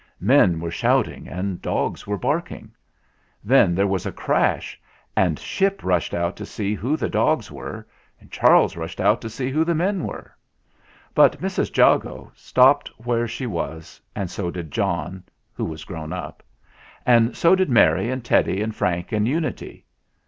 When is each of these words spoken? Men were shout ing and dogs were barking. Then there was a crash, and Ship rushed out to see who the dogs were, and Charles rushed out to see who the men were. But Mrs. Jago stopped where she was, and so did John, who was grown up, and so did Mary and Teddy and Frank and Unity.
Men 0.19 0.59
were 0.59 0.71
shout 0.71 1.07
ing 1.07 1.27
and 1.27 1.61
dogs 1.61 2.07
were 2.07 2.17
barking. 2.17 2.71
Then 3.43 3.75
there 3.75 3.85
was 3.85 4.03
a 4.07 4.11
crash, 4.11 4.81
and 5.15 5.37
Ship 5.37 5.79
rushed 5.83 6.15
out 6.15 6.35
to 6.37 6.43
see 6.47 6.73
who 6.73 6.97
the 6.97 7.07
dogs 7.07 7.51
were, 7.51 7.85
and 8.19 8.31
Charles 8.31 8.75
rushed 8.75 8.99
out 8.99 9.21
to 9.21 9.29
see 9.29 9.51
who 9.51 9.63
the 9.63 9.75
men 9.75 10.03
were. 10.03 10.35
But 11.13 11.39
Mrs. 11.39 11.77
Jago 11.77 12.31
stopped 12.33 12.87
where 12.97 13.27
she 13.27 13.45
was, 13.45 14.01
and 14.15 14.27
so 14.31 14.49
did 14.49 14.71
John, 14.71 15.23
who 15.53 15.65
was 15.65 15.83
grown 15.85 16.11
up, 16.13 16.41
and 17.05 17.37
so 17.37 17.53
did 17.53 17.69
Mary 17.69 18.09
and 18.09 18.25
Teddy 18.25 18.63
and 18.63 18.73
Frank 18.75 19.11
and 19.11 19.27
Unity. 19.27 19.85